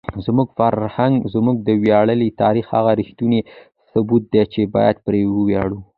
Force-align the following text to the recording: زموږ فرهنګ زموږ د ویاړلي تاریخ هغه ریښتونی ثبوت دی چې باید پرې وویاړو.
زموږ 0.25 0.47
فرهنګ 0.57 1.15
زموږ 1.33 1.55
د 1.67 1.69
ویاړلي 1.83 2.29
تاریخ 2.43 2.65
هغه 2.75 2.91
ریښتونی 2.99 3.39
ثبوت 3.91 4.23
دی 4.33 4.43
چې 4.53 4.61
باید 4.75 4.95
پرې 5.05 5.21
وویاړو. 5.27 5.79